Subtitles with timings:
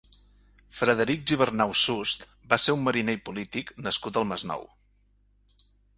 [0.77, 4.65] Frederic Gibernau Sust va ser un mariner i polític nascut al Masnou.